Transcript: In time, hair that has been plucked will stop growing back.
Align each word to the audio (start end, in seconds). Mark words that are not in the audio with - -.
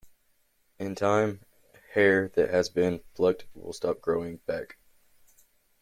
In 0.79 0.95
time, 0.95 1.41
hair 1.93 2.29
that 2.29 2.49
has 2.49 2.69
been 2.69 3.03
plucked 3.13 3.45
will 3.53 3.71
stop 3.71 4.01
growing 4.01 4.37
back. 4.47 4.79